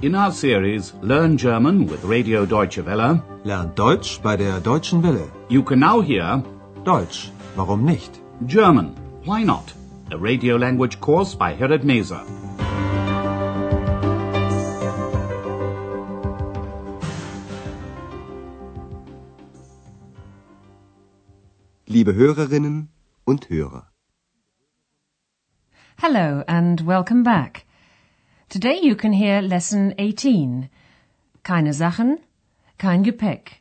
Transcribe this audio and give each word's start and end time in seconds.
In 0.00 0.14
our 0.14 0.30
series 0.32 0.92
Learn 1.02 1.36
German 1.36 1.86
with 1.86 2.04
Radio 2.04 2.46
Deutsche 2.46 2.84
Welle, 2.86 3.22
Lernt 3.44 3.74
Deutsch 3.76 4.20
bei 4.22 4.36
der 4.36 4.60
Deutschen 4.60 5.02
Welle. 5.02 5.28
you 5.48 5.62
can 5.62 5.80
now 5.80 6.00
hear 6.00 6.42
Deutsch, 6.84 7.30
warum 7.56 7.84
nicht? 7.84 8.20
German, 8.46 8.94
Why 9.24 9.42
Not? 9.44 9.72
A 10.12 10.16
radio 10.16 10.56
language 10.56 11.00
course 11.00 11.34
by 11.34 11.52
Herrad 11.52 11.84
Meese. 11.84 12.20
Liebe 21.86 22.14
Hörerinnen 22.14 22.88
und 23.24 23.48
Hörer. 23.48 23.90
Hello 25.96 26.44
and 26.46 26.86
welcome 26.86 27.22
back. 27.22 27.64
Today 28.48 28.80
you 28.80 28.96
can 28.96 29.12
hear 29.12 29.42
lesson 29.42 29.92
18. 29.98 30.70
Keine 31.44 31.74
Sachen, 31.74 32.20
kein 32.78 33.04
Gepäck. 33.04 33.60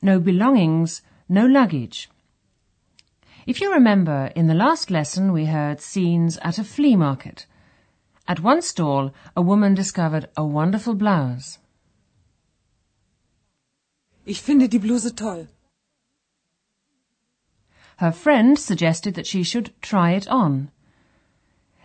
No 0.00 0.18
belongings, 0.18 1.02
no 1.28 1.44
luggage. 1.44 2.08
If 3.46 3.60
you 3.60 3.70
remember, 3.70 4.32
in 4.34 4.46
the 4.46 4.54
last 4.54 4.90
lesson 4.90 5.34
we 5.34 5.44
heard 5.44 5.82
scenes 5.82 6.38
at 6.38 6.56
a 6.56 6.64
flea 6.64 6.96
market. 6.96 7.44
At 8.26 8.40
one 8.40 8.62
stall, 8.62 9.12
a 9.36 9.42
woman 9.42 9.74
discovered 9.74 10.30
a 10.34 10.46
wonderful 10.46 10.94
blouse. 10.94 11.58
Ich 14.24 14.40
finde 14.40 14.70
die 14.70 14.78
Bluse 14.78 15.12
toll. 15.12 15.48
Her 17.98 18.12
friend 18.12 18.58
suggested 18.58 19.14
that 19.16 19.26
she 19.26 19.42
should 19.42 19.74
try 19.82 20.12
it 20.12 20.26
on. 20.28 20.70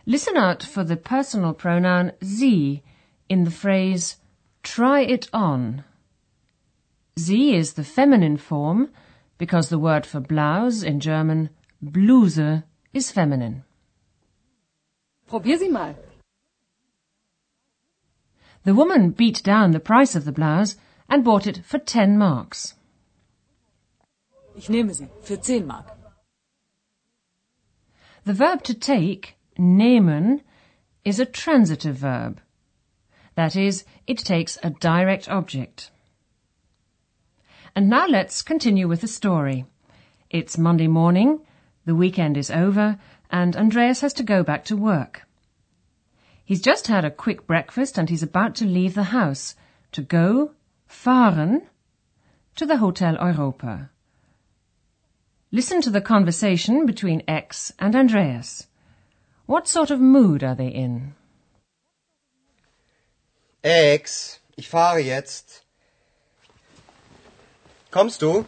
Listen 0.05 0.37
out 0.37 0.61
for 0.61 0.83
the 0.83 0.95
personal 0.95 1.53
pronoun 1.53 2.11
sie 2.21 2.83
in 3.27 3.43
the 3.43 3.51
phrase 3.51 4.17
try 4.61 5.01
it 5.01 5.27
on. 5.33 5.83
Sie 7.15 7.55
is 7.55 7.73
the 7.73 7.83
feminine 7.83 8.37
form 8.37 8.91
because 9.37 9.69
the 9.69 9.79
word 9.79 10.05
for 10.05 10.19
blouse 10.19 10.83
in 10.83 10.99
German 10.99 11.49
Bluse 11.81 12.63
is 12.93 13.11
feminine. 13.11 13.63
Probier 15.27 15.57
sie 15.57 15.69
mal. 15.69 15.95
The 18.63 18.73
woman 18.73 19.11
beat 19.11 19.43
down 19.43 19.71
the 19.71 19.79
price 19.79 20.15
of 20.15 20.25
the 20.25 20.31
blouse 20.31 20.75
and 21.09 21.23
bought 21.23 21.47
it 21.47 21.63
for 21.65 21.77
10 21.77 22.17
marks. 22.17 22.73
Ich 24.55 24.69
nehme 24.69 24.93
sie 24.93 25.07
für 25.23 25.41
10 25.41 25.67
Mark. 25.67 25.85
The 28.23 28.33
verb 28.33 28.63
to 28.63 28.73
take, 28.73 29.34
nehmen, 29.57 30.41
is 31.03 31.19
a 31.19 31.25
transitive 31.25 31.95
verb. 31.95 32.41
That 33.35 33.55
is, 33.55 33.85
it 34.07 34.17
takes 34.19 34.57
a 34.63 34.69
direct 34.69 35.29
object. 35.29 35.91
And 37.75 37.89
now 37.89 38.07
let's 38.07 38.41
continue 38.41 38.87
with 38.87 39.01
the 39.01 39.07
story. 39.07 39.65
It's 40.29 40.57
Monday 40.57 40.87
morning, 40.87 41.41
the 41.85 41.95
weekend 41.95 42.37
is 42.37 42.49
over, 42.49 42.97
and 43.29 43.55
Andreas 43.55 44.01
has 44.01 44.13
to 44.13 44.23
go 44.23 44.43
back 44.43 44.63
to 44.65 44.77
work. 44.77 45.23
He's 46.45 46.61
just 46.61 46.87
had 46.87 47.03
a 47.03 47.11
quick 47.11 47.47
breakfast 47.47 47.97
and 47.97 48.09
he's 48.09 48.23
about 48.23 48.55
to 48.55 48.65
leave 48.65 48.93
the 48.93 49.11
house 49.19 49.55
to 49.91 50.01
go, 50.01 50.51
fahren, 50.87 51.67
to 52.55 52.65
the 52.65 52.77
Hotel 52.77 53.15
Europa. 53.15 53.89
Listen 55.51 55.81
to 55.81 55.89
the 55.89 56.01
conversation 56.01 56.85
between 56.85 57.23
Ex 57.27 57.73
and 57.79 57.95
Andreas. 57.95 58.67
What 59.47 59.67
sort 59.67 59.91
of 59.91 59.99
mood 59.99 60.43
are 60.43 60.55
they 60.55 60.69
in? 60.69 61.13
Ex, 63.63 64.39
ich 64.55 64.69
fahre 64.69 64.99
jetzt. 64.99 65.63
Kommst 67.91 68.21
du? 68.21 68.45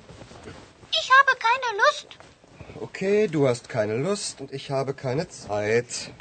Ich 0.91 1.09
habe 1.11 1.37
keine 1.39 1.77
Lust. 1.77 2.17
Okay, 2.81 3.27
du 3.27 3.47
hast 3.47 3.69
keine 3.69 3.95
Lust 3.97 4.41
und 4.41 4.51
ich 4.51 4.71
habe 4.71 4.93
keine 4.93 5.27
Zeit. 5.29 6.11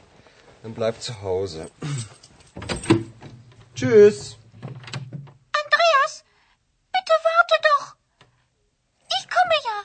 Dann 0.62 0.74
bleib 0.74 1.00
zu 1.00 1.22
Hause. 1.22 1.70
Tschüss. 3.74 4.36
Andreas, 5.62 6.24
bitte 6.92 7.14
warte 7.28 7.56
doch. 7.68 7.96
Ich 9.18 9.28
komme 9.34 9.56
ja. 9.68 9.76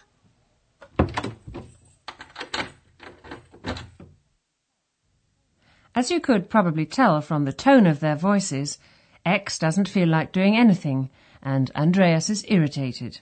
As 6.02 6.10
you 6.10 6.20
could 6.20 6.50
probably 6.50 6.88
tell 6.88 7.22
from 7.22 7.46
the 7.46 7.54
tone 7.54 7.86
of 7.86 8.00
their 8.00 8.16
voices, 8.16 8.80
Ex 9.24 9.60
doesn't 9.60 9.88
feel 9.88 10.08
like 10.08 10.32
doing 10.32 10.58
anything, 10.58 11.12
and 11.44 11.70
Andreas 11.76 12.28
is 12.28 12.44
irritated. 12.48 13.20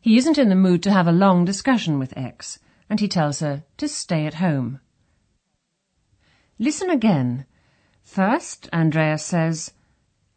He 0.00 0.16
isn't 0.16 0.38
in 0.38 0.48
the 0.48 0.54
mood 0.54 0.82
to 0.84 0.90
have 0.90 1.06
a 1.06 1.12
long 1.12 1.44
discussion 1.44 1.98
with 1.98 2.16
Ex, 2.16 2.58
and 2.88 3.00
he 3.00 3.06
tells 3.06 3.40
her 3.40 3.64
to 3.76 3.86
stay 3.86 4.24
at 4.24 4.40
home. 4.40 4.80
Listen 6.58 6.88
again. 6.88 7.44
First, 8.02 8.66
Andreas 8.72 9.22
says, 9.22 9.74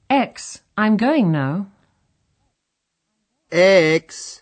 Ex, 0.09 0.64
I'm 0.78 0.97
going 0.97 1.31
now. 1.31 1.72
Ex, 3.53 4.41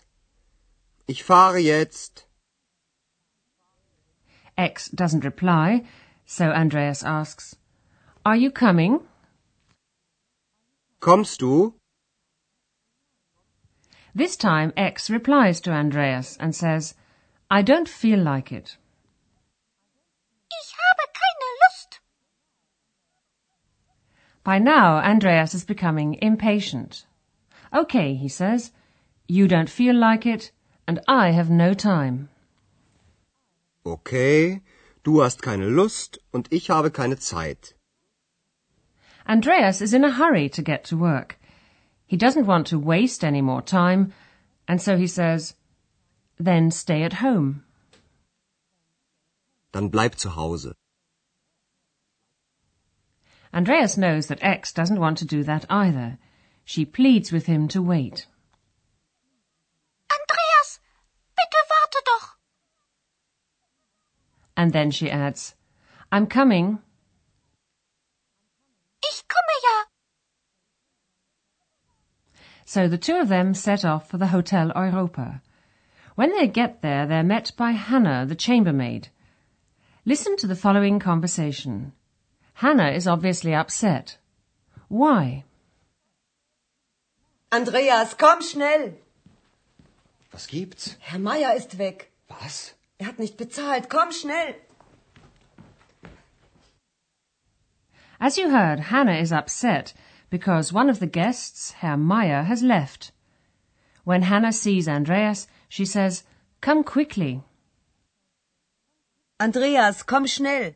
ich 1.06 1.22
fahre 1.22 1.62
jetzt. 1.62 2.24
Ex 4.58 4.88
doesn't 4.88 5.24
reply, 5.24 5.84
so 6.26 6.50
Andreas 6.50 7.04
asks, 7.04 7.56
Are 8.24 8.36
you 8.36 8.50
coming? 8.50 9.00
Kommst 11.00 11.38
du? 11.38 11.74
This 14.12 14.36
time 14.36 14.72
Ex 14.76 15.08
replies 15.08 15.60
to 15.60 15.70
Andreas 15.70 16.36
and 16.40 16.54
says, 16.54 16.94
I 17.48 17.62
don't 17.62 17.88
feel 17.88 18.18
like 18.18 18.50
it. 18.50 18.76
Ich 20.50 20.72
habe 20.74 21.08
keine 21.14 21.50
Lust. 21.62 22.00
By 24.42 24.58
now, 24.58 24.96
Andreas 24.96 25.54
is 25.54 25.64
becoming 25.64 26.18
impatient. 26.20 27.06
Okay, 27.72 28.14
he 28.14 28.28
says, 28.28 28.72
you 29.28 29.46
don't 29.46 29.70
feel 29.70 29.94
like 29.94 30.26
it, 30.26 30.50
and 30.88 30.98
I 31.06 31.30
have 31.30 31.50
no 31.50 31.74
time. 31.74 32.30
Okay, 33.84 34.62
du 35.06 35.22
hast 35.22 35.40
keine 35.40 35.68
Lust 35.68 36.18
und 36.32 36.52
ich 36.52 36.68
habe 36.68 36.90
keine 36.90 37.16
Zeit. 37.16 37.74
Andreas 39.24 39.80
is 39.80 39.92
in 39.92 40.04
a 40.04 40.10
hurry 40.10 40.48
to 40.48 40.62
get 40.62 40.84
to 40.84 40.96
work. 40.96 41.38
He 42.06 42.16
doesn't 42.16 42.46
want 42.46 42.66
to 42.68 42.78
waste 42.78 43.24
any 43.24 43.40
more 43.40 43.62
time, 43.62 44.12
and 44.66 44.80
so 44.80 44.96
he 44.96 45.06
says, 45.06 45.54
then 46.38 46.70
stay 46.70 47.04
at 47.04 47.14
home. 47.14 47.62
Dann 49.72 49.90
bleib 49.90 50.16
zu 50.16 50.30
Hause. 50.30 50.74
Andreas 53.52 53.96
knows 53.96 54.26
that 54.26 54.42
Ex 54.42 54.72
doesn't 54.72 55.00
want 55.00 55.18
to 55.18 55.24
do 55.24 55.44
that 55.44 55.64
either. 55.70 56.18
She 56.64 56.84
pleads 56.84 57.30
with 57.30 57.46
him 57.46 57.68
to 57.68 57.80
wait. 57.80 58.26
And 64.56 64.72
then 64.72 64.90
she 64.90 65.10
adds, 65.10 65.54
I'm 66.10 66.26
coming. 66.26 66.78
Ich 69.04 69.22
komme 69.28 69.56
ja. 69.62 69.84
So 72.64 72.88
the 72.88 72.98
two 72.98 73.16
of 73.16 73.28
them 73.28 73.54
set 73.54 73.84
off 73.84 74.08
for 74.08 74.18
the 74.18 74.28
Hotel 74.28 74.72
Europa. 74.74 75.42
When 76.14 76.32
they 76.32 76.48
get 76.48 76.80
there, 76.80 77.06
they're 77.06 77.22
met 77.22 77.52
by 77.56 77.72
Hannah, 77.72 78.24
the 78.26 78.34
chambermaid. 78.34 79.08
Listen 80.06 80.36
to 80.38 80.46
the 80.46 80.56
following 80.56 80.98
conversation. 80.98 81.92
Hannah 82.54 82.92
is 82.92 83.06
obviously 83.06 83.54
upset. 83.54 84.16
Why? 84.88 85.44
Andreas, 87.52 88.14
komm 88.14 88.40
schnell! 88.40 88.94
Was 90.32 90.46
gibt's? 90.46 90.96
Herr 91.00 91.18
Meier 91.18 91.54
ist 91.54 91.76
weg. 91.78 92.08
Was? 92.28 92.72
Er 92.98 93.06
hat 93.06 93.18
nicht 93.18 93.36
bezahlt. 93.36 93.90
Komm 93.90 94.10
schnell! 94.10 94.54
As 98.18 98.38
you 98.38 98.50
heard, 98.50 98.80
Hannah 98.80 99.20
is 99.20 99.32
upset 99.32 99.92
because 100.30 100.72
one 100.72 100.88
of 100.88 101.00
the 101.00 101.06
guests, 101.06 101.72
Herr 101.72 101.98
Meier, 101.98 102.44
has 102.44 102.62
left. 102.62 103.12
When 104.04 104.22
Hannah 104.22 104.52
sees 104.52 104.88
Andreas, 104.88 105.46
she 105.68 105.84
says, 105.84 106.24
Come 106.62 106.82
quickly. 106.82 107.42
Andreas, 109.38 110.02
komm 110.02 110.26
schnell! 110.26 110.72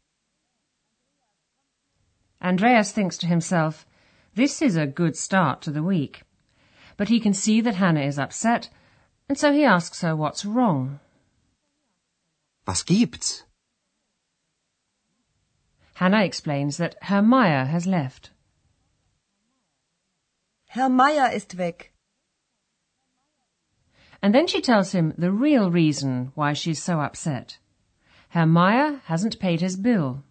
Andreas 2.42 2.92
thinks 2.92 3.16
to 3.18 3.26
himself, 3.26 3.86
This 4.34 4.60
is 4.60 4.76
a 4.76 4.86
good 4.86 5.16
start 5.16 5.62
to 5.62 5.70
the 5.70 5.82
week. 5.82 6.22
But 6.98 7.08
he 7.08 7.20
can 7.20 7.32
see 7.32 7.62
that 7.62 7.76
Hannah 7.76 8.02
is 8.02 8.18
upset, 8.18 8.68
and 9.28 9.38
so 9.38 9.52
he 9.52 9.64
asks 9.64 10.02
her 10.02 10.14
what's 10.14 10.44
wrong. 10.44 11.00
Was 12.70 12.84
gibt's? 12.84 13.42
Hannah 15.94 16.22
explains 16.22 16.76
that 16.76 16.94
Herr 17.02 17.20
Meier 17.20 17.64
has 17.64 17.84
left. 17.84 18.30
Herr 20.68 20.88
Meier 20.88 21.34
ist 21.34 21.58
weg. 21.58 21.90
And 24.22 24.32
then 24.32 24.46
she 24.46 24.60
tells 24.60 24.92
him 24.92 25.14
the 25.18 25.32
real 25.32 25.72
reason 25.72 26.30
why 26.36 26.52
she's 26.52 26.80
so 26.80 27.00
upset. 27.00 27.58
Herr 28.28 28.46
Meier 28.46 29.00
hasn't 29.06 29.40
paid 29.40 29.60
his 29.60 29.74
bill. 29.74 30.22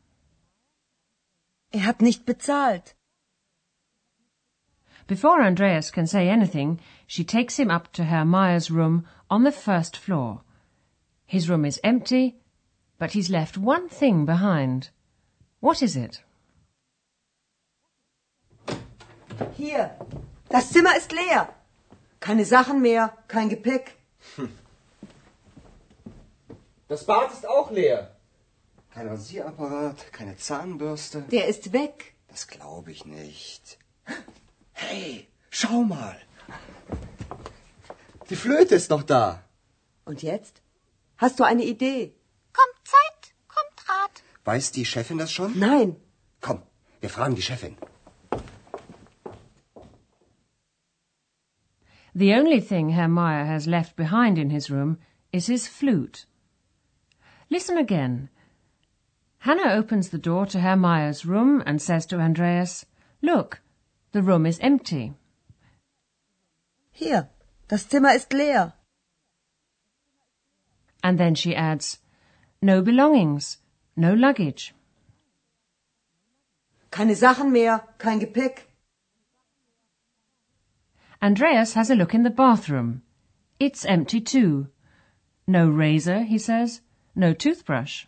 Er 1.75 1.79
hat 1.79 2.01
nicht 2.01 2.25
bezahlt. 2.25 2.93
Before 5.07 5.43
Andreas 5.43 5.91
can 5.91 6.07
say 6.07 6.29
anything, 6.29 6.79
she 7.05 7.25
takes 7.25 7.57
him 7.57 7.69
up 7.69 7.91
to 7.91 8.05
Herr 8.05 8.23
Meier's 8.23 8.71
room 8.71 9.05
on 9.29 9.43
the 9.43 9.51
first 9.51 9.97
floor. 9.97 10.43
His 11.29 11.47
room 11.47 11.63
is 11.63 11.79
empty, 11.83 12.37
but 12.97 13.11
he's 13.11 13.29
left 13.29 13.55
one 13.55 13.87
thing 13.87 14.25
behind. 14.25 14.89
What 15.59 15.83
is 15.83 15.95
it? 15.95 16.23
Hier, 19.55 19.91
das 20.49 20.71
Zimmer 20.71 20.97
ist 20.97 21.11
leer. 21.11 21.53
Keine 22.19 22.45
Sachen 22.45 22.81
mehr, 22.81 23.13
kein 23.27 23.47
Gepäck. 23.49 23.95
Das 26.87 27.05
Bad 27.05 27.31
ist 27.31 27.47
auch 27.47 27.69
leer. 27.69 28.15
Kein 28.91 29.07
Rasierapparat, 29.07 30.11
keine 30.11 30.35
Zahnbürste. 30.35 31.21
Der 31.29 31.47
ist 31.47 31.73
weg. 31.73 32.15
Das 32.29 32.47
glaube 32.47 32.91
ich 32.91 33.05
nicht. 33.05 33.77
Hey, 34.71 35.27
schau 35.51 35.83
mal. 35.83 36.17
Die 38.31 38.35
Flöte 38.35 38.73
ist 38.73 38.89
noch 38.89 39.03
da. 39.03 39.43
Und 40.05 40.23
jetzt? 40.23 40.63
Hast 41.21 41.37
du 41.39 41.43
eine 41.43 41.63
Idee? 41.63 42.13
Kommt 42.53 42.77
Zeit, 42.85 43.33
kommt 43.55 43.89
Rat. 43.89 44.23
Weiß 44.45 44.71
die 44.71 44.85
Chefin 44.85 45.17
das 45.17 45.33
schon? 45.33 45.59
Nein. 45.59 45.97
Komm, 46.39 46.61
wir 47.01 47.09
fragen 47.09 47.35
die 47.35 47.41
Chefin. 47.41 47.75
The 52.13 52.33
only 52.33 52.61
thing 52.61 52.89
Herr 52.89 53.09
Meyer 53.09 53.45
has 53.45 53.67
left 53.67 53.97
behind 53.97 54.37
in 54.37 54.49
his 54.49 54.71
room 54.71 54.97
is 55.33 55.47
his 55.47 55.67
flute. 55.67 56.25
Listen 57.49 57.77
again. 57.77 58.29
Hannah 59.39 59.73
opens 59.73 60.09
the 60.09 60.17
door 60.17 60.45
to 60.45 60.59
Herr 60.59 60.77
Meyer's 60.77 61.25
room 61.25 61.61
and 61.65 61.81
says 61.81 62.05
to 62.07 62.19
Andreas, 62.19 62.85
Look, 63.21 63.61
the 64.13 64.21
room 64.21 64.45
is 64.45 64.57
empty. 64.59 65.13
Hier, 66.91 67.29
das 67.67 67.87
Zimmer 67.89 68.15
ist 68.15 68.31
leer. 68.31 68.73
And 71.03 71.17
then 71.19 71.35
she 71.35 71.55
adds, 71.55 71.99
No 72.61 72.81
belongings, 72.81 73.57
no 73.95 74.13
luggage. 74.13 74.73
Keine 76.91 77.15
Sachen 77.15 77.51
mehr, 77.51 77.83
kein 77.97 78.19
Gepäck. 78.19 78.67
Andreas 81.21 81.73
has 81.73 81.89
a 81.89 81.95
look 81.95 82.13
in 82.13 82.23
the 82.23 82.29
bathroom. 82.29 83.01
It's 83.59 83.85
empty 83.85 84.21
too. 84.21 84.69
No 85.45 85.67
razor, 85.69 86.21
he 86.21 86.37
says, 86.37 86.81
no 87.15 87.33
toothbrush. 87.33 88.05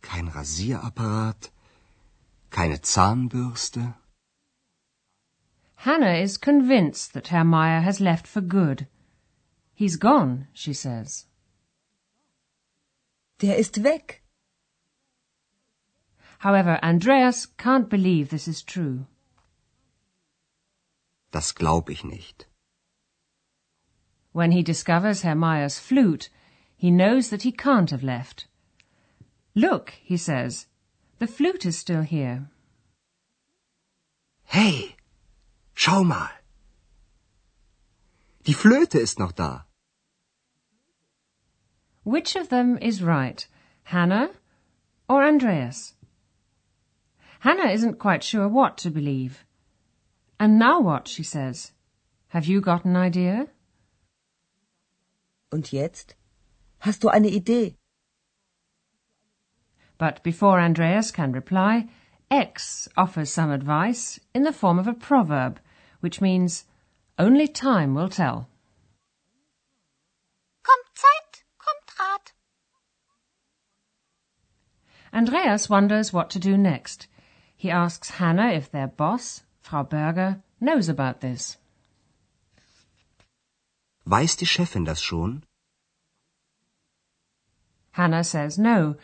Kein 0.00 0.30
Rasierapparat, 0.30 1.50
keine 2.50 2.78
Zahnbürste. 2.78 3.94
Hannah 5.76 6.14
is 6.14 6.38
convinced 6.38 7.12
that 7.12 7.28
Herr 7.28 7.44
Meier 7.44 7.80
has 7.80 8.00
left 8.00 8.26
for 8.26 8.40
good. 8.40 8.86
He's 9.74 9.96
gone, 9.96 10.46
she 10.52 10.72
says. 10.72 11.26
Der 13.40 13.56
ist 13.56 13.82
weg. 13.82 14.22
However, 16.38 16.78
Andreas 16.82 17.46
can't 17.58 17.88
believe 17.88 18.28
this 18.28 18.46
is 18.46 18.62
true. 18.62 19.06
Das 21.32 21.52
glaub 21.52 21.90
ich 21.90 22.04
nicht. 22.04 22.46
When 24.32 24.52
he 24.52 24.62
discovers 24.62 25.22
Herr 25.22 25.34
Meier's 25.34 25.78
flute, 25.78 26.28
he 26.76 26.90
knows 26.90 27.30
that 27.30 27.42
he 27.42 27.52
can't 27.52 27.90
have 27.90 28.04
left. 28.04 28.46
Look, 29.54 29.90
he 30.02 30.16
says, 30.16 30.66
the 31.18 31.26
flute 31.26 31.64
is 31.66 31.78
still 31.78 32.02
here. 32.02 32.50
Hey, 34.44 34.96
schau 35.74 36.04
mal. 36.04 36.30
Die 38.46 38.52
Flöte 38.54 38.98
ist 38.98 39.18
noch 39.18 39.32
da. 39.32 39.63
Which 42.04 42.36
of 42.36 42.48
them 42.48 42.78
is 42.80 43.02
right, 43.02 43.46
Hannah 43.84 44.30
or 45.08 45.24
Andreas? 45.24 45.94
Hannah 47.40 47.70
isn't 47.70 47.98
quite 47.98 48.22
sure 48.22 48.48
what 48.48 48.78
to 48.78 48.90
believe. 48.90 49.44
And 50.38 50.58
now 50.58 50.80
what, 50.80 51.08
she 51.08 51.22
says. 51.22 51.72
Have 52.28 52.46
you 52.46 52.60
got 52.60 52.84
an 52.84 52.96
idea? 52.96 53.48
Und 55.50 55.72
jetzt? 55.72 56.14
Hast 56.80 57.02
du 57.02 57.08
eine 57.08 57.28
Idee? 57.28 57.76
But 59.98 60.22
before 60.22 60.60
Andreas 60.60 61.10
can 61.10 61.32
reply, 61.32 61.88
Ex 62.30 62.88
offers 62.96 63.32
some 63.32 63.50
advice 63.50 64.18
in 64.34 64.42
the 64.42 64.52
form 64.52 64.78
of 64.78 64.88
a 64.88 64.92
proverb, 64.92 65.60
which 66.00 66.20
means 66.20 66.64
only 67.18 67.46
time 67.46 67.94
will 67.94 68.08
tell. 68.08 68.48
Kommt 70.64 70.94
Zeit, 70.94 71.44
kommt 71.58 71.98
Rat. 71.98 72.32
Andreas 75.14 75.70
wonders 75.70 76.12
what 76.12 76.28
to 76.30 76.40
do 76.40 76.58
next. 76.58 77.06
He 77.56 77.70
asks 77.70 78.10
Hannah 78.10 78.50
if 78.50 78.70
their 78.70 78.88
boss, 78.88 79.44
Frau 79.62 79.84
Berger, 79.84 80.42
knows 80.60 80.88
about 80.88 81.20
this. 81.20 81.56
Weiß 84.06 84.36
die 84.36 84.44
Chefin 84.44 84.84
das 84.84 85.00
schon? 85.00 85.44
Hannah 87.92 88.24
says 88.24 88.58
no, 88.58 88.96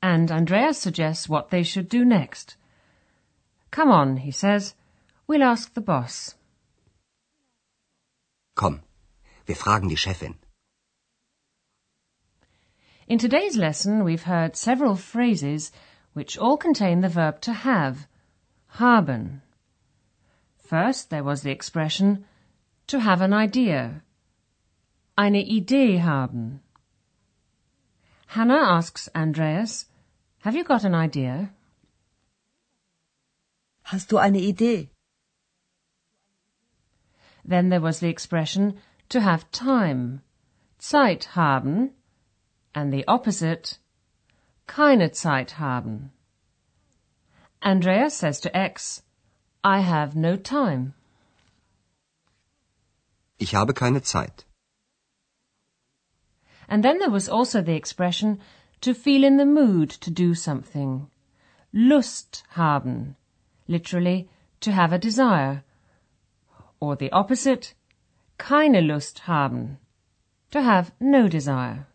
and 0.00 0.32
Andreas 0.32 0.78
suggests 0.78 1.28
what 1.28 1.50
they 1.50 1.62
should 1.62 1.90
do 1.90 2.06
next. 2.06 2.56
Come 3.70 3.90
on, 3.90 4.16
he 4.16 4.30
says. 4.30 4.74
We'll 5.26 5.42
ask 5.42 5.74
the 5.74 5.82
boss. 5.82 6.34
Komm, 8.56 8.80
wir 9.44 9.56
fragen 9.56 9.90
die 9.90 9.96
Chefin. 9.96 10.39
In 13.10 13.18
today's 13.18 13.56
lesson, 13.56 14.04
we've 14.04 14.22
heard 14.22 14.54
several 14.54 14.94
phrases 14.94 15.72
which 16.12 16.38
all 16.38 16.56
contain 16.56 17.00
the 17.00 17.08
verb 17.08 17.40
to 17.40 17.52
have, 17.52 18.06
haben. 18.68 19.42
First, 20.56 21.10
there 21.10 21.24
was 21.24 21.42
the 21.42 21.50
expression 21.50 22.24
to 22.86 23.00
have 23.00 23.20
an 23.20 23.32
idea, 23.32 24.04
eine 25.18 25.42
Idee 25.42 25.96
haben. 25.96 26.60
Hannah 28.28 28.62
asks 28.78 29.08
Andreas, 29.12 29.86
Have 30.42 30.54
you 30.54 30.62
got 30.62 30.84
an 30.84 30.94
idea? 30.94 31.50
Hast 33.82 34.10
du 34.10 34.18
eine 34.18 34.38
Idee? 34.38 34.88
Then 37.44 37.70
there 37.70 37.80
was 37.80 37.98
the 37.98 38.08
expression 38.08 38.78
to 39.08 39.20
have 39.20 39.50
time, 39.50 40.22
Zeit 40.78 41.24
haben, 41.34 41.90
and 42.74 42.92
the 42.92 43.04
opposite, 43.06 43.78
keine 44.66 45.10
Zeit 45.12 45.52
haben. 45.52 46.12
Andreas 47.62 48.14
says 48.14 48.40
to 48.40 48.56
Ex, 48.56 49.02
I 49.62 49.80
have 49.80 50.16
no 50.16 50.36
time. 50.36 50.94
Ich 53.38 53.52
habe 53.52 53.74
keine 53.74 54.02
Zeit. 54.02 54.44
And 56.68 56.84
then 56.84 56.98
there 56.98 57.10
was 57.10 57.28
also 57.28 57.60
the 57.60 57.74
expression 57.74 58.38
to 58.80 58.94
feel 58.94 59.24
in 59.24 59.36
the 59.36 59.44
mood 59.44 59.90
to 59.90 60.10
do 60.10 60.34
something. 60.34 61.10
Lust 61.72 62.44
haben, 62.50 63.16
literally 63.66 64.28
to 64.60 64.72
have 64.72 64.92
a 64.92 64.98
desire. 64.98 65.64
Or 66.80 66.96
the 66.96 67.10
opposite, 67.12 67.74
keine 68.38 68.86
Lust 68.86 69.20
haben, 69.20 69.78
to 70.50 70.62
have 70.62 70.92
no 71.00 71.28
desire. 71.28 71.86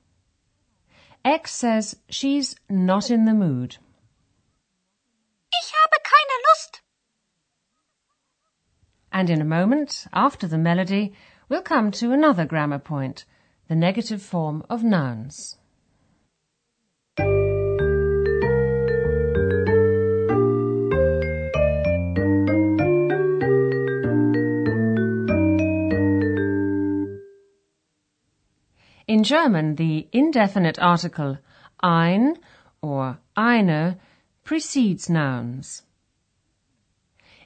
Ex 1.26 1.52
says 1.52 1.96
she's 2.08 2.56
not 2.70 3.10
in 3.10 3.26
the 3.26 3.34
mood. 3.34 3.78
Ich 5.52 5.74
habe 5.74 6.00
keine 6.04 6.38
Lust. 6.48 6.82
And 9.12 9.30
in 9.32 9.42
a 9.42 9.46
moment, 9.46 10.06
after 10.14 10.48
the 10.48 10.60
melody, 10.60 11.14
we'll 11.50 11.64
come 11.64 11.90
to 11.94 12.12
another 12.12 12.46
grammar 12.46 12.78
point, 12.78 13.26
the 13.68 13.76
negative 13.76 14.22
form 14.22 14.64
of 14.70 14.84
nouns. 14.84 15.58
In 29.16 29.24
German, 29.24 29.76
the 29.76 30.10
indefinite 30.12 30.78
article 30.78 31.38
ein 31.82 32.38
or 32.82 33.18
eine 33.38 33.98
precedes 34.44 35.10
nouns. 35.10 35.84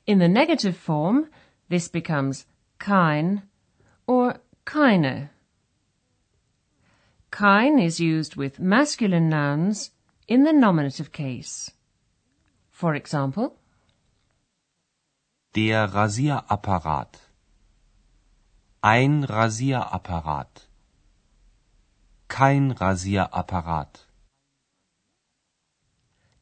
In 0.08 0.18
the 0.18 0.28
negative 0.28 0.76
form, 0.76 1.30
this 1.68 1.88
becomes 1.88 2.48
kein 2.80 3.44
or 4.08 4.40
keine. 4.66 5.30
Kein 7.30 7.78
is 7.78 8.00
used 8.00 8.36
with 8.36 8.60
masculine 8.60 9.30
nouns 9.30 9.92
in 10.28 10.46
the 10.46 10.54
nominative 10.54 11.12
case. 11.12 11.70
For 12.72 12.96
example, 12.96 13.60
Der 15.54 15.86
Rasierapparat. 15.88 17.14
Ein 18.82 19.24
Rasierapparat. 19.24 20.69
Kein 22.30 22.72
Rasierapparat. 22.72 24.10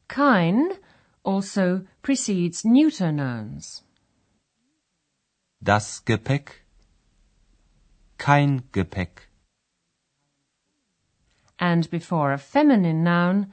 kein 0.08 0.72
also 1.22 1.86
precedes 2.02 2.64
neuter 2.64 3.12
nouns. 3.12 3.84
Das 5.60 6.04
Gepäck. 6.04 6.64
Kein 8.16 8.62
Gepäck. 8.72 9.28
And 11.58 11.90
before 11.90 12.32
a 12.32 12.38
feminine 12.38 13.02
noun, 13.02 13.52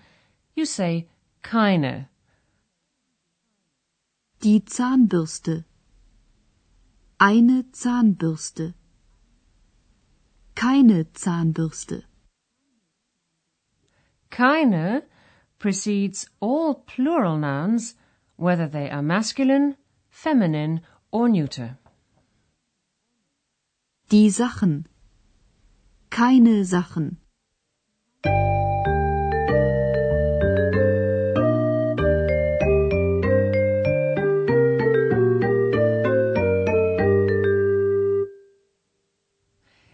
you 0.55 0.65
say 0.65 1.07
keine. 1.41 2.07
Die 4.41 4.63
Zahnbürste. 4.65 5.65
Eine 7.17 7.71
Zahnbürste. 7.71 8.73
Keine 10.55 11.11
Zahnbürste. 11.13 12.03
Keine 14.35 15.03
precedes 15.59 16.27
all 16.41 16.83
plural 16.85 17.37
nouns, 17.37 17.95
whether 18.35 18.67
they 18.67 18.89
are 18.89 19.01
masculine, 19.01 19.77
feminine, 20.09 20.81
or 21.09 21.29
neuter. 21.29 21.77
Die 24.09 24.27
Sachen. 24.27 24.87
Keine 26.09 26.65
Sachen. 26.65 27.15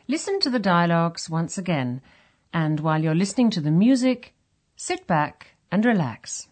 Listen 0.08 0.40
to 0.40 0.50
the 0.50 0.58
dialogues 0.58 1.30
once 1.30 1.60
again, 1.60 2.02
and 2.54 2.80
while 2.80 3.02
you're 3.02 3.16
listening 3.16 3.50
to 3.52 3.62
the 3.62 3.72
music, 3.72 4.34
sit 4.76 5.08
back 5.08 5.56
and 5.72 5.86
relax. 5.86 6.48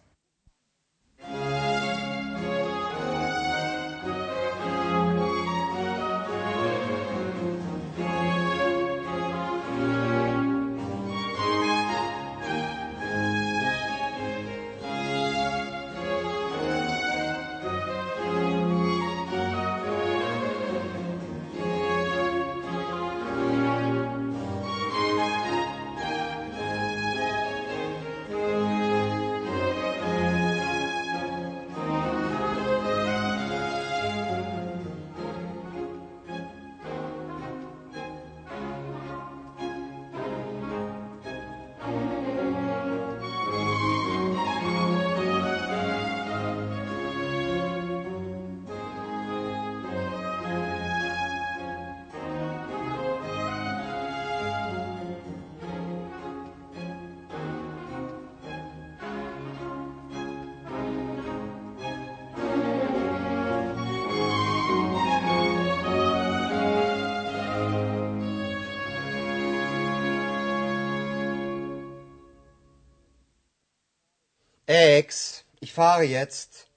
Ex, 74.70 75.44
ich 75.58 75.72
fahre 75.72 76.04
jetzt. 76.04 76.68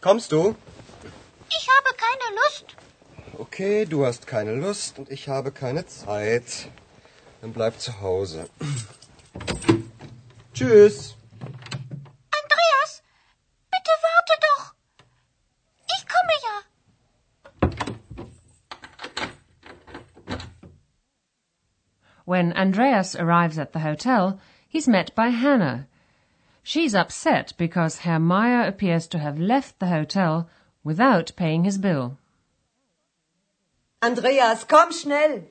Kommst 0.00 0.32
du? 0.32 0.56
Ich 1.50 1.68
habe 1.68 1.94
keine 1.98 2.34
Lust. 2.34 2.76
Okay, 3.36 3.84
du 3.84 4.06
hast 4.06 4.26
keine 4.26 4.54
Lust 4.54 4.98
und 4.98 5.10
ich 5.10 5.28
habe 5.28 5.52
keine 5.52 5.84
Zeit. 5.86 6.70
Dann 7.42 7.52
bleib 7.52 7.78
zu 7.78 8.00
Hause. 8.00 8.48
Tschüss. 10.54 11.14
Andreas, 12.40 13.02
bitte 13.70 13.92
warte 14.06 14.34
doch. 14.48 14.74
Ich 15.94 16.06
komme 16.14 16.34
ja. 16.46 16.54
When 22.24 22.54
Andreas 22.54 23.14
arrives 23.14 23.58
at 23.58 23.74
the 23.74 23.82
hotel, 23.82 24.40
he's 24.76 24.86
met 24.86 25.14
by 25.14 25.28
Hannah. 25.28 25.88
She's 26.62 26.94
upset 26.94 27.54
because 27.56 28.00
Herr 28.04 28.18
Meier 28.18 28.60
appears 28.68 29.06
to 29.06 29.18
have 29.18 29.38
left 29.40 29.78
the 29.78 29.86
hotel 29.86 30.50
without 30.84 31.32
paying 31.34 31.64
his 31.64 31.78
bill. 31.78 32.18
Andreas, 34.02 34.64
komm 34.64 34.92
schnell. 34.92 35.44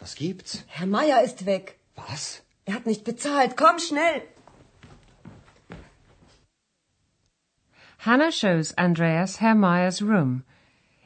Was 0.00 0.14
gibt's? 0.16 0.64
Herr 0.66 0.88
Meier 0.88 1.22
ist 1.22 1.46
weg. 1.46 1.78
Was? 1.96 2.40
Er 2.66 2.72
hat 2.72 2.84
nicht 2.84 3.04
bezahlt. 3.04 3.54
Komm 3.54 3.78
schnell. 3.78 4.22
Hannah 7.98 8.32
shows 8.32 8.74
Andreas 8.76 9.36
Herr 9.36 9.54
Meier's 9.54 10.02
room. 10.02 10.42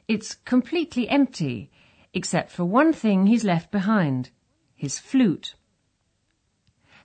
It's 0.08 0.36
completely 0.46 1.06
empty, 1.10 1.70
except 2.14 2.50
for 2.50 2.64
one 2.64 2.94
thing 2.94 3.26
he's 3.26 3.44
left 3.44 3.70
behind 3.70 4.30
his 4.74 4.98
flute. 4.98 5.54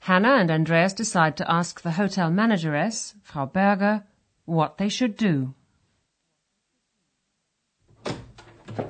Hannah 0.07 0.35
and 0.41 0.51
Andreas 0.51 0.93
decide 0.93 1.37
to 1.37 1.49
ask 1.49 1.81
the 1.81 1.91
hotel 1.91 2.29
manageress, 2.29 3.15
Frau 3.23 3.45
Berger, 3.45 4.03
what 4.45 4.77
they 4.77 4.89
should 4.89 5.15
do. 5.15 5.53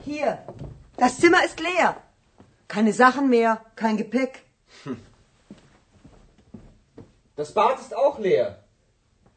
Hier. 0.04 0.40
Das 0.98 1.20
Zimmer 1.20 1.44
ist 1.46 1.60
leer. 1.60 1.98
Keine 2.68 2.94
Sachen 2.94 3.30
mehr, 3.30 3.62
kein 3.76 3.98
Gepäck. 3.98 4.44
Das 7.36 7.52
Bad 7.52 7.80
ist 7.80 7.96
auch 7.96 8.20
leer. 8.20 8.64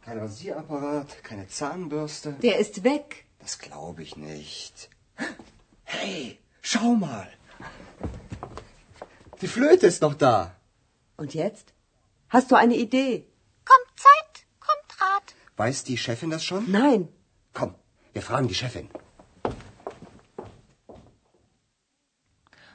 Kein 0.04 0.18
Rasierapparat, 0.18 1.24
keine 1.24 1.48
Zahnbürste. 1.48 2.32
Der 2.42 2.58
ist 2.58 2.84
weg. 2.84 3.24
Das 3.38 3.58
glaube 3.58 4.02
ich 4.02 4.16
nicht. 4.16 4.90
Hey, 5.84 6.38
schau 6.60 6.94
mal. 6.94 7.26
Die 9.40 9.48
Flöte 9.48 9.86
ist 9.86 10.02
noch 10.02 10.12
da. 10.14 10.55
Und 11.16 11.34
jetzt? 11.34 11.72
Hast 12.28 12.50
du 12.50 12.56
eine 12.56 12.76
Idee? 12.76 13.26
Kommt 13.64 13.90
Zeit, 13.96 14.46
kommt 14.60 15.00
Rat. 15.00 15.34
Weiß 15.56 15.84
die 15.84 15.96
Chefin 15.96 16.30
das 16.30 16.44
schon? 16.44 16.70
Nein. 16.70 17.08
Komm, 17.54 17.74
wir 18.12 18.22
fragen 18.22 18.48
die 18.48 18.54
Chefin. 18.54 18.88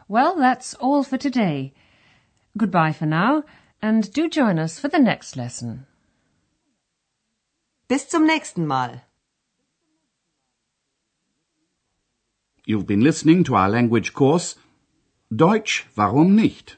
Well, 0.08 0.36
that's 0.38 0.76
all 0.76 1.04
for 1.04 1.18
today. 1.18 1.74
Goodbye 2.58 2.94
for 2.94 3.06
now, 3.06 3.44
and 3.82 4.12
do 4.12 4.28
join 4.28 4.60
us 4.60 4.80
for 4.80 4.90
the 4.90 5.00
next 5.00 5.36
lesson. 5.38 5.86
Bis 7.88 8.10
zum 8.10 8.26
nächsten 8.26 8.66
Mal. 8.66 9.02
You've 12.66 12.88
been 12.88 13.02
listening 13.02 13.44
to 13.46 13.56
our 13.56 13.70
language 13.70 14.14
course 14.14 14.56
Deutsch, 15.30 15.88
warum 15.96 16.36
nicht? 16.36 16.78